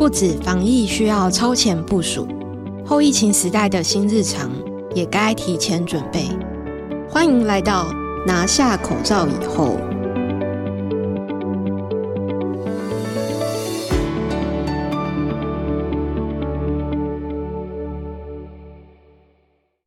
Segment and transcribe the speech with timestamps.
[0.00, 2.26] 不止防疫需要超前部署，
[2.86, 4.50] 后疫情时代的新日常
[4.94, 6.26] 也该提前准备。
[7.06, 7.92] 欢迎来到
[8.26, 9.76] 拿下口罩以后。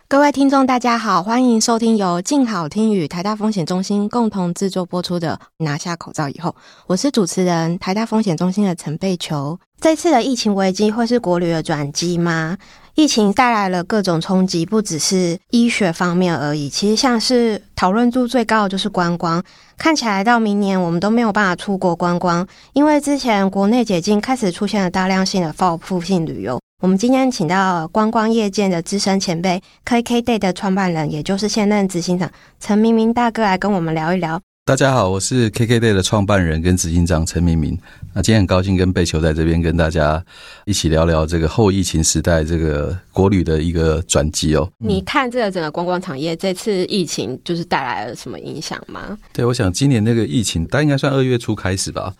[0.07, 6.51] 各位听众，大家好，欢迎收听由静好听与台大风险中心共同制作播出的《拿下口罩以后》，
[6.85, 9.57] 我是主持人台大风险中心的陈贝球。
[9.83, 12.57] 这次的疫情危机会是国旅的转机吗？
[12.95, 16.69] 疫情带来了各种冲击，不只是医学方面而已。
[16.69, 19.43] 其实，像是讨论度最高的就是观光，
[19.77, 26.57] 看起来到明年我们都没有办法出国观光，因为之前国内解禁开始出现了大量性的报复性旅游。
[26.81, 34.39] 我们今天请到观光业界的资深前辈，KKday 的创办人，也就是现任执行长陈明明大哥来跟我们聊一聊。
[34.65, 37.77] 大家好，我是 KKday 的创办人跟执行长陈明明。
[38.13, 40.23] 那今天很高兴跟贝球在这边跟大家
[40.63, 44.71] 一起聊聊这个后疫情时代这个国旅的一个转机哦。
[44.77, 49.17] 你看这个整个观光产业这次疫情就是带来了什么影响吗？
[49.33, 52.13] 对，我想今年那个疫情，大概应该算二月初开始吧。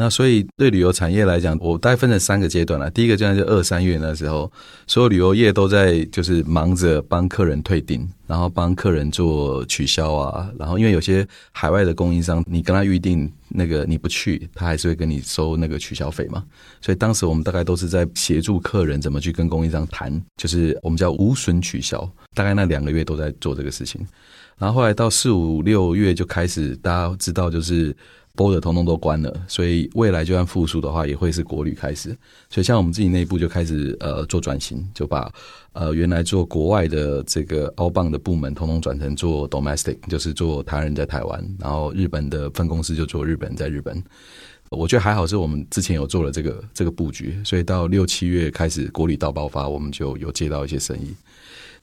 [0.00, 2.90] 那所以对旅游产业来讲，我大概分成三个阶段了。
[2.90, 4.50] 第一个阶段就二三月那时候，
[4.86, 10.50] 所有旅游业都在就是忙着帮客人退订，然后帮客人做取消啊。
[10.58, 16.42] 然后因为有些海外的供应商，你跟他预定那个你不去，他还是会跟你收那个取消费嘛。
[16.80, 22.10] 所以当时我们大概都是在协助客人怎么去跟供应商谈，就是我们叫无损取消。
[22.34, 24.00] 大概那两个月都在做这个事情。
[24.56, 27.94] 然后后来到四五六月就开始，大家知道就是。
[28.36, 32.16] Border 统统都关了，所以未来就算复苏的话，也会是国旅开始。
[32.48, 35.30] 所以像我们自己内部就开始呃做转型，就把
[35.72, 44.02] 呃原来做国外的这个 outbound 的部门，统统转成做 domestic，就是做台湾人在台湾，然后日本的分公司就做日本在日本。
[44.70, 51.14] 我觉得还好，是我们之前有做了这个这个布局，所以到六七月开始国旅大爆发，我们就有接到一些生意。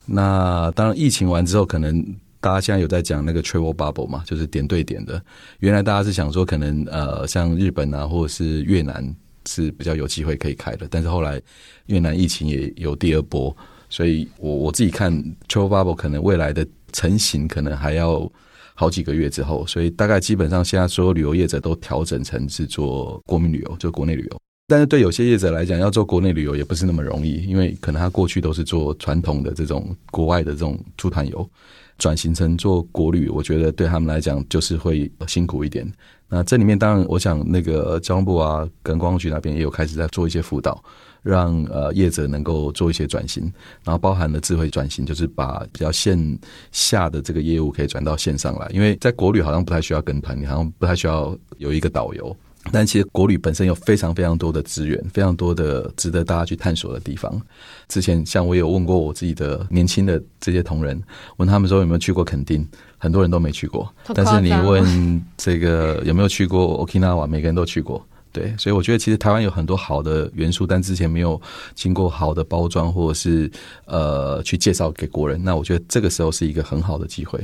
[0.06, 2.16] 那当然疫情完之后，可能。
[2.40, 5.20] 大家现在有在讲那个 travel bubble 嘛，就是点对点的。
[5.58, 9.04] 原来大家是想说，可能呃，像日本啊，或者是越南
[9.46, 10.86] 是比较有机会可以开的。
[10.90, 11.40] 但是后来
[11.86, 13.54] 越南疫情也有第二波，
[13.90, 15.12] 所以我我自己看
[15.48, 18.30] travel bubble 可能未来的成型可能还要
[18.74, 19.66] 好几个月之后。
[19.66, 24.40] 所以大概基本上现在所有旅游业者都调整成是做国民旅游，就国内旅游。
[24.70, 31.50] 但是对有些业者来讲，要做国内旅游也不是那么容易，因为可能他过去都是做传统的这种国外的这种出团游。
[31.98, 35.86] 转型成做国旅，我觉得对他们来讲就是会辛苦一点。
[36.28, 40.82] 那这里面当然，我想那个交通部啊，跟观光局那边也有开始在做一些辅导，
[41.22, 43.50] 让呃业者能够做一些转型，
[43.82, 46.38] 然后包含了智慧转型，就是把比较线
[46.70, 48.68] 下的这个业务可以转到线上来。
[48.72, 52.36] 因为在国旅好像不太需要跟团，你好像不太需要有一个导游。
[52.72, 57.40] 但其实国旅本身有非常非常多的资源，非常多的值得大家去探索的地方。
[57.88, 61.00] 之前像我有问过我自己的年轻的这些同仁，
[61.36, 62.66] 问他们说有没有去过垦丁，
[62.98, 63.92] 很多人都没去过。
[64.14, 68.04] 但是你问这个有没有去过 Okinawa，每个人都去过。
[68.32, 71.40] 对，所以我觉得其实台湾有很多好的元素，但之前没有
[71.74, 73.50] 经过好的包装，或者是
[73.86, 75.42] 呃去介绍给国人。
[75.42, 77.38] 那我觉得这个时候是一个很好的机会。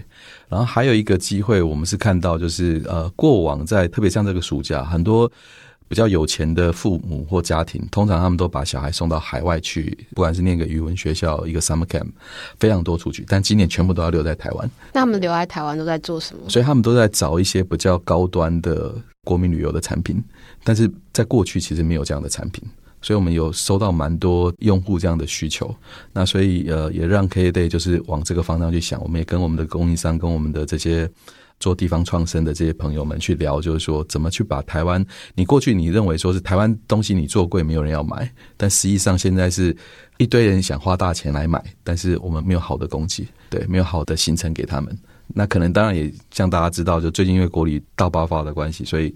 [0.48, 5.30] 然后还有一个机会，我们是看到就是呃过往在特别像这个暑假，很多
[5.94, 12.08] 比较有钱的父母或家庭，通常他们都把小孩送到海外去，不管是念个语文学校，一个 summer camp，
[12.58, 13.24] 非常多出去。
[13.28, 14.68] 但今年全部都要留在台湾。
[14.92, 16.50] 那他们留在台湾都在做什么？
[16.50, 20.20] 所以他们都在找一些比较高端的国民旅游的产品。
[20.64, 22.64] 但是在过去其实没有这样的产品，
[23.00, 25.72] 所以我们有收到蛮多用户这样的需求。
[26.12, 29.00] 那所以呃，也让 KKday 就是往这个方向去想。
[29.00, 31.08] 我们也跟我们的供应商、跟我们的这些
[31.64, 35.02] 做地方创生的这些朋友们去聊，就是说怎么去把台湾。
[35.34, 39.74] 你过去你认为说是台湾东西你做贵没有人要买，但实际上现在是
[40.18, 44.94] 一堆人想花大钱来买，但是我们没有好的供给，对，没有好的行程给他们。
[45.28, 49.14] 那可能当然也像大家知道，就最近因为国旅大爆发的关系，所以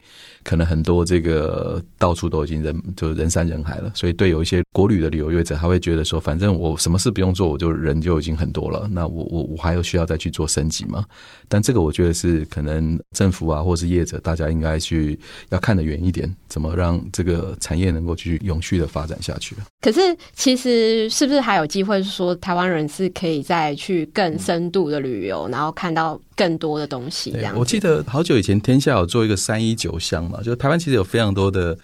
[0.48, 3.92] 可能很多这个到处都已经人就人山人海了。
[3.94, 8.88] 所以对有一些国旅的旅游业者，他会觉得说，反正我什么事不用做，我就人就已经很多了。
[8.90, 11.04] 那我我我还有需要再去做升级吗？
[11.48, 19.54] 但这个我觉得是可能政府啊，或是业者，大家应该去要看得远一点，怎么让这个产业能够去永续的发展下去。
[19.82, 20.00] 可是
[20.32, 26.18] 其实是不是还有机会说，台湾人是可以再去更深度的旅游，然后看到。
[26.38, 27.52] 更多的东西，这样。
[27.58, 31.76] 我记得好久以前，天下有做一个三一九乡嘛，就台湾其实有非常多的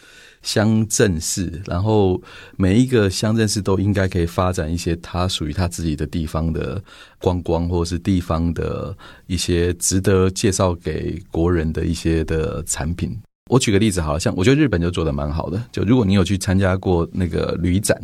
[0.43, 2.23] 乡镇市，然后
[2.57, 6.81] 每一个乡镇市都应该可以发展一些它属于它自己的地方的
[7.19, 8.97] 观光，或者是地方的
[9.27, 13.19] 一些值得介绍给国人的一些的产品。
[13.51, 15.63] 我举个例子，好了，像我觉得日本就做的蛮好的。
[15.71, 18.01] 就如果你有去参加过那个旅展，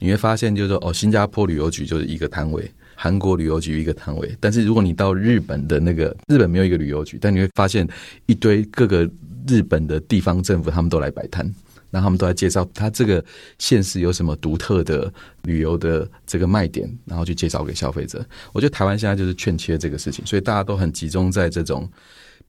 [0.00, 2.68] 你会发现，就是说，哦，新加坡旅游局就是一个摊位，
[3.02, 4.36] 韩国旅游局一个摊位。
[4.38, 7.88] 但是如果你到日本的那个日本没有一个旅游局，但你会发现
[8.26, 9.08] 一堆各个
[9.48, 11.46] 日本的地方政府他们都来摆摊，
[11.90, 13.24] 然后他们都来介绍他这个
[13.58, 15.10] 县市有什么独特的
[15.44, 18.22] 旅游的这个卖点，然后去介绍给消费者。
[18.52, 21.88] 我觉得台湾现在就是欠缺这个事情，所以大家都很集中在这种。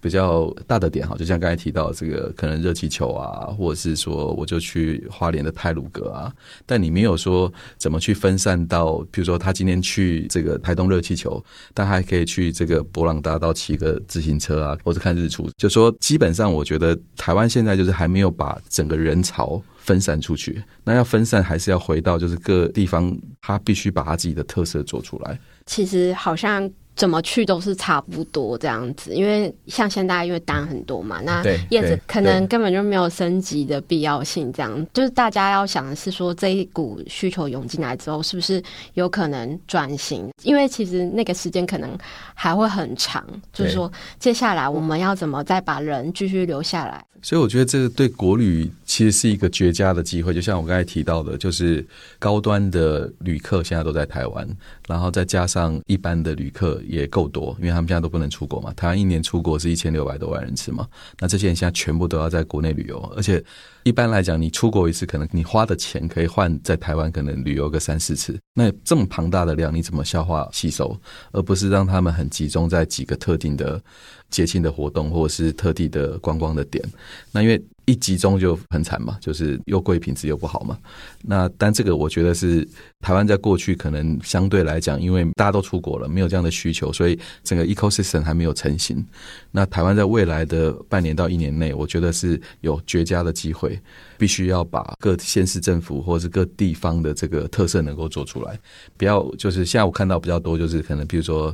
[0.02, 6.34] 比较大的点哈，就像刚才提到这个可能热气球啊，或者是说我就去花莲的太鲁阁啊，
[6.66, 11.42] 但你没有说怎么去分散到，比如说他今天去这个台东热气球，
[11.74, 15.48] 但还可以去这个博朗大道骑个自行车啊，或者看日出。
[15.56, 20.64] 就说基本上，我觉得台湾现在就是还没有把整个人潮分散出去。
[20.84, 25.40] 那要分散，还是要回到就是各地方，他必须把他自己的特色做出来。
[25.68, 26.68] 其实好像。
[27.02, 34.54] 怎么去都是差不多这样子，因为像现在因为单很多嘛，那叶子可能根本就没有升级的必要性。
[34.54, 38.62] 这样就是大家要想的是说，这一股需求涌进来之后，是不是
[38.94, 40.30] 有可能转型？
[40.44, 41.90] 因为其实那个时间可能
[42.36, 43.26] 还会很长。
[43.52, 47.04] 就是说，接下来我们要怎么再把人继续留下来？
[47.24, 50.34] 所以我觉得这个对国旅其实是一个绝佳的机会。
[50.34, 51.86] 就像我刚才提到的，就是
[52.18, 54.48] 高端的旅客现在都在台湾，
[54.92, 56.80] 然后再加上一般的旅客。
[56.92, 58.74] 也够多，因为他们现在都不能出国嘛。
[58.74, 60.86] 台湾一年出国是一千六百多万人次嘛，
[61.20, 63.42] 那这些人现在全部都要在国内旅游，而且
[63.84, 68.38] 一般来讲，你出国一次，可能你花的钱可以换在台湾可能旅游个三四次。
[68.54, 71.00] 那这么庞大的量，你怎么消化吸收？
[71.32, 73.82] 而不是让他们很集中在几个特定的
[74.32, 76.84] 节庆的活动，或者是特地的观光的点？
[77.32, 77.64] 那因为。
[77.86, 80.78] 一集中就很惨嘛，就是又贵，品质又不好嘛。
[81.24, 82.66] 那但这个我觉得是
[83.02, 89.04] 台湾在过去可能相对来讲，因为大家都出国了，没有这样的需求，所以整个 ecosystem 还没有成型。
[89.50, 93.78] 那台湾在未来的半年到一年内，我觉得是有绝佳的机会，
[94.18, 98.58] 必须要把各县市政府或者是各地方的这个特色能够做出来，
[98.96, 101.54] 不要就是现在我看到比较多就是可能比如说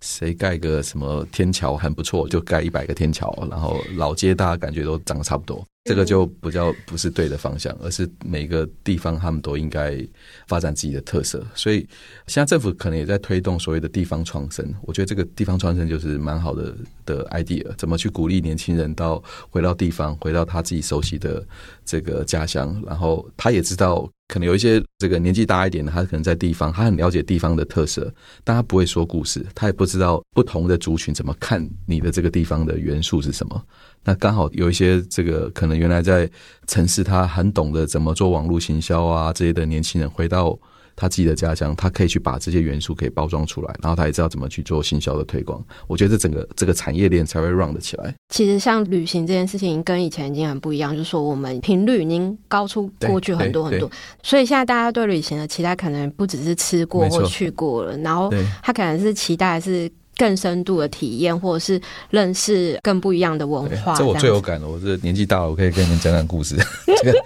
[0.00, 5.62] 谁盖个什么天桥很不错，就盖一百个天桥，然后老街大家感觉都长得差不多。
[5.88, 9.98] 这个就比较不是对的方向，而是每个地方他们都应该
[10.46, 11.44] 发展自己的特色。
[11.54, 11.86] 所以
[12.26, 14.74] 现在政府可能也在推动所谓的地方创生。
[14.82, 16.74] 我觉得这个地方创生就是蛮好的
[17.06, 21.44] 的 idea，怎么去鼓励年轻人到回到地方，回到他自己熟悉的
[21.84, 24.08] 这个家乡，然后他也知道。
[24.28, 28.12] 可能有一些这个年纪大一点的，他可能在地方，他很了解地方的特色，
[28.44, 33.64] 但他不会说故事，他也不知道不同的族群怎么看你的这个地方的元素是什么。
[34.04, 36.28] 那刚好有一些这个可能原来在
[36.66, 40.58] 城市，他很懂得怎么做网络行销啊这些的年轻人回到。
[41.00, 45.64] 他自己的家乡，他可以去把这些元素给包装出来，然后他也知道怎么去做行销的推广。
[45.86, 48.12] 我觉得这整个这个产业链才会 run 得起来。
[48.34, 53.88] 其实像旅行这件事情，跟以前已经很不一样，就是说我们频率已经高出过去很多很多，
[54.24, 58.28] 所以现在大家对旅行的期待可能不只是吃过或去过了，然后
[58.60, 59.88] 他可能是期待是
[60.18, 61.80] 更深度的体验，或者是
[62.10, 63.94] 认识更不一样的文化。
[63.94, 66.56] 这我最有感了，我这年纪大了，我可以跟你们讲讲故事。
[67.02, 67.24] 这个。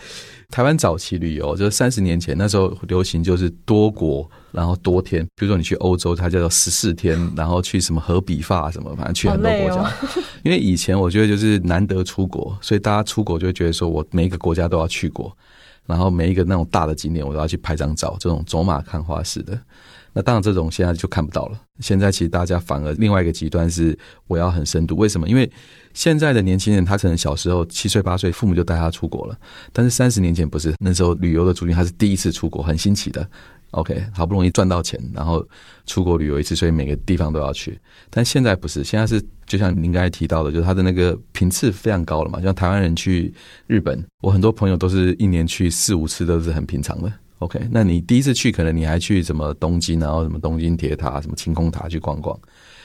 [0.51, 5.25] 台湾早期旅游就是三十年前，那时候流行就是多国，然后多天。
[5.35, 9.77] 比如说你去欧洲，它叫做十四天，然后去什么荷比法什么，反正去很多国家。
[9.77, 9.91] 哦、
[10.45, 15.35] 因为以前我觉得就是难得出国，所以大家出国就会觉得说我每一个国家都要去过，
[15.87, 19.59] 然后每一个那种大的景点我都要去拍张照，这种走马看花式的。
[20.13, 21.59] 那当然，这种现在就看不到了。
[21.81, 24.97] 现在其实大家反而另外一个极端是，我要很深度。
[24.97, 25.29] 为什么？
[25.29, 25.51] 因为
[25.95, 29.39] 现在的年轻人他可能小时候七岁八岁，父母就带他出国了。
[29.73, 33.27] 但是三十年前不是，那时候旅游的族群他是第一次出国，很新奇的。
[33.71, 35.43] OK，好不容易赚到钱，然后
[35.87, 37.81] 出国旅游一次，所以每个地方都要去。
[38.11, 42.39] 但现在不是，现在是就像您刚才提到的，就是他的那个频次非常高了嘛。
[42.43, 43.33] 像台湾人去
[43.67, 47.11] 日本，我很多朋友都是一年去四五次，都是很平常的。
[47.43, 52.39] OK，那你第一次去，可能你还去什么东京，然后什么东京铁塔、什么晴空塔去逛逛。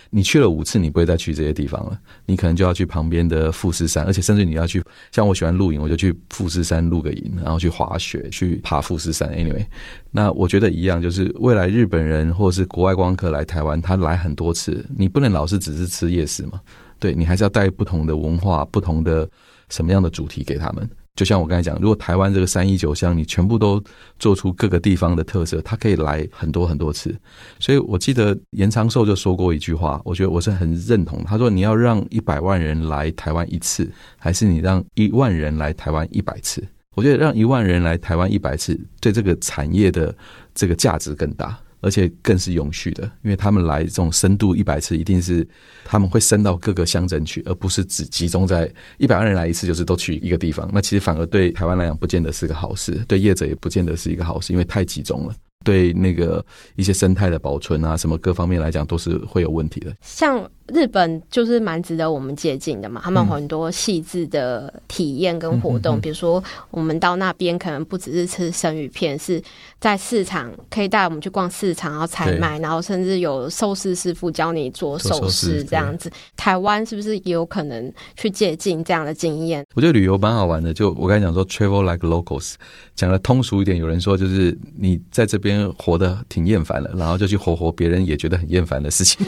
[0.09, 1.99] 你去了五次，你不会再去这些地方了。
[2.25, 9.29] 你可能就要去旁边的富士山，而且甚至你要去，像我喜欢露营，我就去富士山露个营，然后去滑雪，去爬富士山。
[9.29, 9.65] Anyway，
[10.09, 16.61] 那我觉得一样，就是未来日本人或者是国外观光客来台湾，他来很多次，你不能老是只是吃夜市嘛？
[16.99, 19.29] 对，你还是要带不同的文化、不同的
[19.67, 20.89] 什么样的主题给他们。
[21.17, 23.83] 就像我刚才讲，如果台湾这个三一九乡，你全部都
[24.19, 27.13] 做出各个地方的特色，他可以来很多很多次。
[27.59, 31.23] 所以我记得严长寿就说过一句话，我觉得我是很认同。
[31.25, 40.15] 他说：“你要让一百万人来台湾一次，还是你让一万人来台湾一百次？”我觉得让一万人来台湾一百次，对这个产业的
[40.53, 41.57] 这个价值更大。
[41.81, 45.47] 而且更是永续的，因为他们来这种深度一百次，一定是
[45.85, 50.69] 他们会深到各个乡镇去，而不是只集中在一百万人来一次，就是都去一个地方。
[50.73, 55.35] 那其实反而对台湾来讲，不见得是个好事，对业者也不见得是一个好事，因为太集中了。
[55.63, 59.93] 对那个一些生态的保存啊，什么各方面来讲，都是会有问题的。
[60.01, 69.41] 像日本就是蛮值得我们借鉴的嘛，他们很多细致的体验跟活动，嗯、比如说我们到那边可能不只是吃生鱼片，是
[69.79, 76.11] 在市场可以带我们去逛市场，然后采买，然后甚至有寿司师傅教你做寿司这样子。
[76.35, 79.65] 台湾是不是也有可能去借鉴这样的经验？
[79.75, 82.53] 我觉得旅游蛮好玩的，就我刚才讲说，travel like locals，
[82.95, 85.57] 讲的通俗一点，有人说就是你在这边。
[85.77, 89.25] 活得挺厌烦了，然后就去活活别人也觉得很厌烦的事情。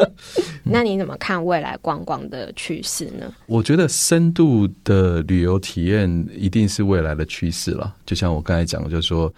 [0.72, 3.32] 那你怎么看未来观光的趋势呢？
[3.46, 7.94] 我觉得深度的旅游体验一定是未来的趋势了。
[8.06, 9.32] 就像我刚才讲，就是说，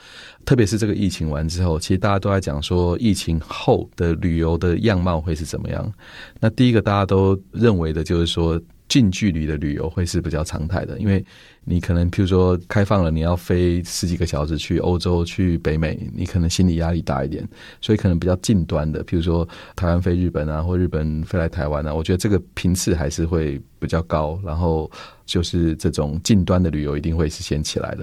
[0.44, 5.92] 特别是这个疫情完之后，其实大家都在讲说，疫情后的旅游的样貌会是怎么样。
[6.40, 8.60] 那第一个大家都认为的就是说，
[8.94, 11.24] 近距离的旅游会是比较常态的，因为
[11.64, 17.44] 你可能譬如说开放了，你要飞十几个小时去欧洲、去北美，你可能心理压力大一点，
[17.80, 24.38] 所以可能比较近端的，譬如说台湾飞日本啊，或日本飞来台湾啊，我觉得这个频次还是会比较高。
[24.44, 24.88] 然后
[25.26, 28.02] 就是这种近端的旅游一定会是先起来的。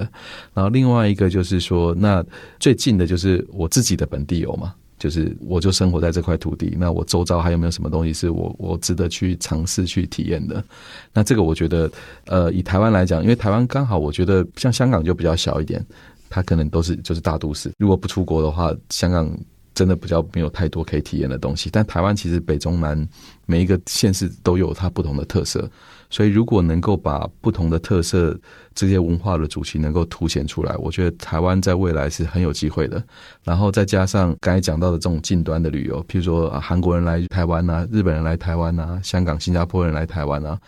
[0.54, 2.22] 然后另外一个就是说，那
[2.60, 4.76] 最近的就是我自己的本地游嘛。
[5.02, 10.64] 就是我就生活在这块土地，那我周遭还有没有什么东西是我我值得去尝试去体验的？
[11.12, 11.92] 那这个我觉得，
[12.28, 15.84] 呃，以台湾来讲，因为台湾刚好我觉得像香港就比较小一点，
[16.30, 17.72] 它可能都是就是大都市。
[17.80, 19.28] 如果不出国的话，香港
[19.74, 21.70] 真的比较没有太多可以体验的东西。
[21.72, 23.08] 但台湾其实北中南
[23.46, 25.70] 每一个县市都有它不同的特色。
[26.14, 28.38] 所以，如果能够把不同的特色、
[28.76, 33.02] 这些文化的主题能够凸显出来，我觉得台湾在未来是很有机会的。
[33.46, 40.60] 然后再加上刚才讲到的这种近端的旅游，譬如说韩国人来台湾啊，日本人来台湾啊，香港、新加坡人来台湾啊，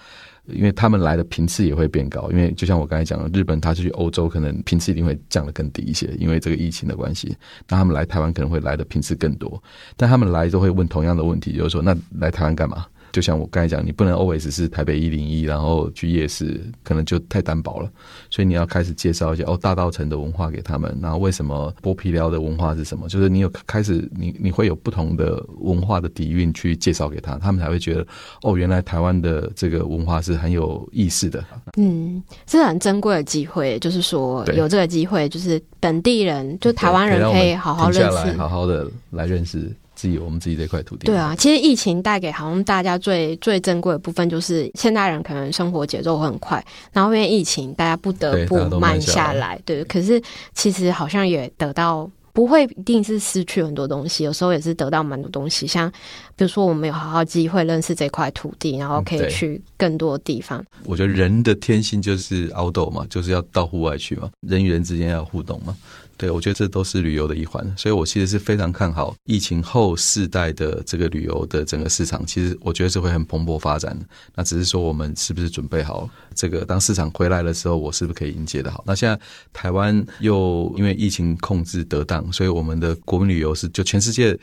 [0.47, 2.29] 因为他们来的频次也会变高。
[2.31, 7.35] 因为就像我刚才讲的，日本他去欧洲可能频次一定会降得更低一些，因为这个疫情的关系。
[7.67, 9.61] 那他们来台湾可能会来的频次更多，
[9.95, 12.85] 但他们来都会问同样的问题，就是说，那来台湾干嘛？
[13.13, 17.89] 就像我刚才讲，你不能 always 是台北一零一，然后去夜市，可能就太单薄了。
[18.31, 20.97] 所以你要开始介绍一些哦，大道城的文化给他们。
[20.99, 23.07] 然后为什么剥皮寮的文化是什么？
[23.07, 28.05] 就是你有开始，你你会有不同的文化的底蕴去介绍给他，他们才会觉得
[28.41, 31.45] 哦，原来台湾的这个文化是很有意思的。
[31.77, 39.71] 嗯，是很珍贵的机会，就是说有这个机会，就是本地人，就台湾人可以好好认识，好好的来认识。
[40.03, 41.05] 自己我们自己这块土地。
[41.05, 49.57] 对啊，其实疫情带给好像大家最最珍贵的部分，就是现代人可能生活节奏会很快，然后因为疫情，大家不得不慢下来。
[49.63, 50.21] 对，对，可是
[50.53, 55.65] 其实好像也得到，不会一定是失去很多东西，有时候也是得到蛮多东西。
[55.65, 55.89] 像
[56.35, 60.63] 比如说，我们有好好机会认识这块土地，然后可以去更多地方。
[60.83, 65.75] 我觉得人的天性就是 outdoor 嘛，就是要到户外去嘛，人与人之间要互动嘛。
[66.15, 72.23] 对，我觉得这都是旅游的一环，所以我其实是非常看好疫情后世代的这个旅游的整个市场。
[72.25, 74.05] 其实我觉得是会很蓬勃发展的。
[74.35, 76.63] 那只是说我们是不是准备好这个？
[76.65, 78.83] 当市场回来的时候，我是不是可以迎接的好？
[78.87, 79.19] 那现在
[79.51, 84.37] 台湾又因为疫情控制得当，所以我们的国民旅游是就全世界。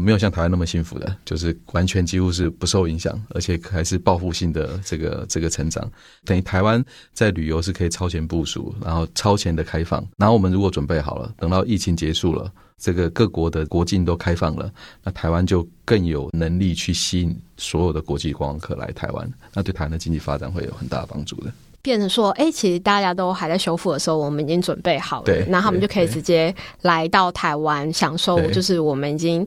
[0.00, 5.90] 没有像台湾那么幸福的，就是完全几乎是不受影响，而且还是报复性的这个这个成长。
[6.24, 10.06] 等于台湾在旅游是可以超前部署，然后超前的开放。
[10.16, 14.70] 然后我们如果准备好了，等到疫情结束了，这个各国的国境都开放了，
[15.02, 21.52] 那台湾就更有能力去吸引所有的国际观光客来台湾，那对台湾的经济发展会有很大的帮助的。
[21.82, 29.44] 变成说，哎，其实大家都还在修复的时候，我们已经准备好了，对，那他们就可以直接来到台湾享受，就是我们已经。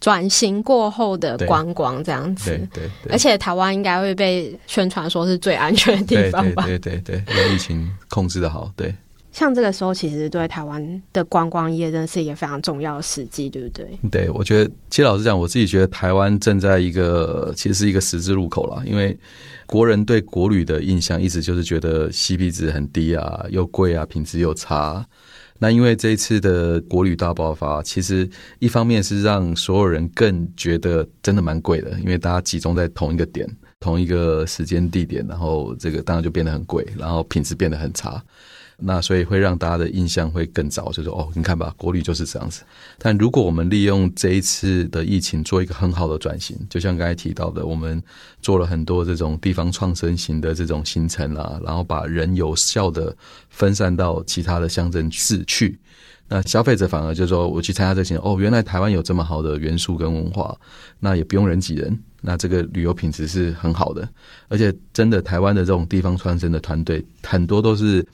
[0.00, 6.66] 转型过后的观光这样子，对而且台湾应该会被宣传说是最安全的地方吧？
[6.66, 8.94] 对对对，对，对疫情控制的好，对。
[9.32, 13.98] 像这个时候，其实对台湾的观光业真的是一个非常重要的时机，对不对？
[14.08, 19.18] 对，我觉得，其实老实讲，我自己觉得台湾正在一个其实是一个十字路口了，因为
[19.66, 25.04] 国人对国旅的印象一直就是觉得 CP 值很低啊，又贵啊，品质又差。
[25.58, 33.48] 那因为这一次的国旅大爆发，其实一方面是让所有人更觉得真的蛮贵的，因为大家集中在同一个点、
[33.80, 38.22] 同一个时间地点，然后这个当然就变得很贵，然后品质变得很差。
[38.76, 42.62] 那所以会让大家的印象会更糟，就是哦，你看吧，国旅就是这样子。
[42.98, 48.02] 但如果我们利用这一次的疫情做一个很好的转型，就像刚才提到的，我们
[48.42, 53.16] 做了很多这种地方创生型的这种行程啊，然后把人有效的
[53.48, 55.78] 分散到其他的乡镇市去。
[56.26, 60.56] 那消费者反而就说，我去参加这些，哦，原来台湾有这么好的元素跟文化，
[60.98, 64.08] 那也不用人挤人，那这个旅游品质是很好的，
[64.48, 68.04] 而且真的台湾的这种地方创生的团队，很多都是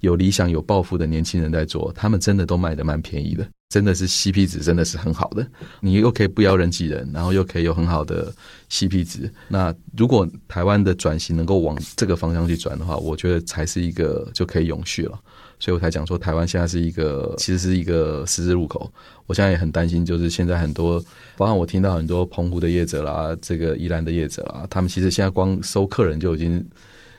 [0.00, 5.46] 有理想、有抱负的年轻人在做，他们真的都卖得蛮便宜的，真的是 CP 值真的是很好的，
[5.80, 8.32] 你又可以不要人挤人，然后又可以有很好的
[8.70, 9.32] CP 值。
[9.48, 15.18] 那如果台湾的转型能够往这个方向去转的话，我觉得才是一个就可以永续了。
[15.58, 18.90] 所以我才讲说，台湾现在是一个，其实是一个十字路口。
[19.26, 20.98] 我现在也很担心，就是现在很多，
[21.36, 26.66] 包括我听到很多澎湖的业者啦，这个宜兰的业者啦，他们其实现在光收客人就已经。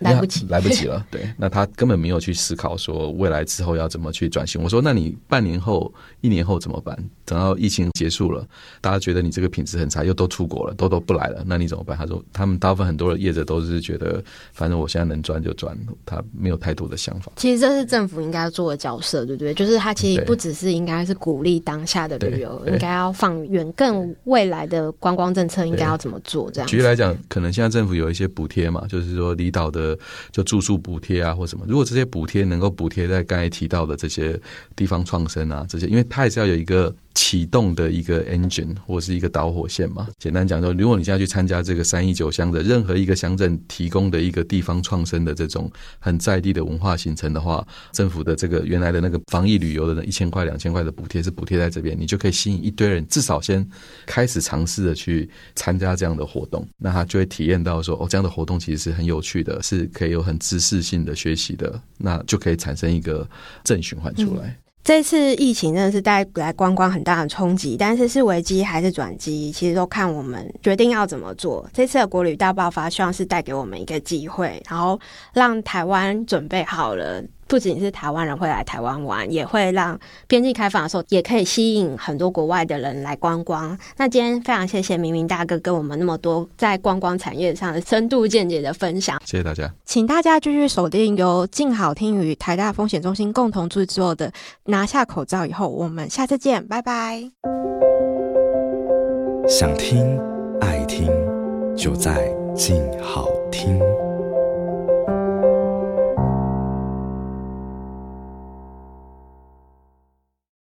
[0.01, 1.05] 来不及，来不及了。
[1.10, 4.62] 对，那他根本没有去思考说未来之后要怎么去转型。
[4.62, 5.91] 我说，那你半年后、
[6.22, 6.98] 一年后怎么办？
[7.25, 8.46] 等到疫情结束了，
[8.81, 11.98] 大家觉得你这个品质很差，又都出国了，都都不来了，那你怎么办？
[11.98, 17.31] 他说，他们大部分很多的业者都是觉得，反正我现在能赚就赚，他没有太多的想法。
[17.38, 19.53] 其实这是政府应该要做的角色，对不对？
[19.53, 26.51] 就是他其实不只是应该是鼓励当下的旅游，应该要放远更未来的观光政策应该要怎么做？
[26.51, 26.67] 这样。
[26.67, 29.91] 举例来讲，可能现在政府有一些补贴嘛，就是说离岛的
[30.32, 30.78] 就住宿。
[30.78, 31.64] 补贴啊，或什么？
[31.68, 34.40] 如果这些补贴能够补贴在刚才提到的这些
[34.76, 36.94] 地方创生啊，这些，因为它也是要有一个。
[37.13, 40.08] 启动的一个 engine 或是一个导火线嘛。
[40.18, 53.68] 简单讲说，如果你现在去参加这个三一九乡的任何一个乡镇提供的一个地方创生的这种很在地的文化形成的话，政府的这个原来的那个防疫旅游的那一千块两千块的补贴是补贴在这边，你就可以吸引一堆人，至少先
[54.06, 63.27] 开始尝试的去参加这样的活动，那他就会体验到说，哦，这样的活动其实是很有趣的，是可以有很知识性的学习的，那就可以产生一个
[63.63, 64.58] 正循环出来。
[64.84, 71.70] 这次疫情真的是带来观光很大的冲击，但是是危机还是转机，其实都看我们决定要怎么做。
[71.72, 75.00] 这次的国旅大爆发，希望是带给我们一个机会，然后
[75.34, 77.24] 让台湾准备好了。
[77.51, 83.77] 不仅是台湾人会来台湾玩，也会让边境开放的时候，也可以吸引很多国外的人来观光。
[83.98, 89.70] 那今天非常谢谢明明大哥跟我们那么多在观光产业上的深度见解的分享，谢谢大家。
[89.84, 94.29] 请大家继续锁定由静好听与台大风险中心共同制作的
[94.67, 97.22] 《拿下口罩以后》，我们下次见，拜拜。
[99.46, 100.18] 想听
[100.61, 101.05] 爱听，
[101.75, 103.77] 就在静好听。